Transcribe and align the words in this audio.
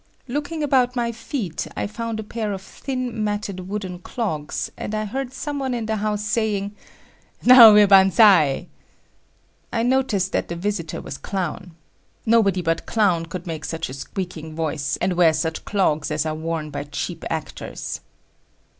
Looking 0.27 0.63
about 0.63 0.95
my 0.95 1.11
feet, 1.11 1.67
I 1.77 1.85
found 1.85 2.19
a 2.19 2.23
pair 2.23 2.53
of 2.53 2.61
thin, 2.63 3.23
matted 3.23 3.69
wooden 3.69 3.99
clogs, 3.99 4.71
and 4.75 4.95
I 4.95 5.05
heard 5.05 5.31
some 5.31 5.59
one 5.59 5.75
in 5.75 5.85
the 5.85 5.97
house 5.97 6.23
saying, 6.25 6.75
"Now 7.45 7.71
we're 7.71 7.85
banzai." 7.85 8.65
I 9.71 9.83
noticed 9.83 10.31
that 10.31 10.47
the 10.47 10.55
visitor 10.55 11.01
was 11.01 11.19
Clown. 11.19 11.75
Nobody 12.25 12.63
but 12.63 12.87
Clown 12.87 13.27
could 13.27 13.45
make 13.45 13.63
such 13.63 13.89
a 13.91 13.93
squeaking 13.93 14.55
voice 14.55 14.97
and 14.99 15.13
wear 15.13 15.33
such 15.33 15.65
clogs 15.65 16.09
as 16.09 16.25
are 16.25 16.33
worn 16.33 16.71
by 16.71 16.85
cheap 16.85 17.23
actors. 17.29 18.01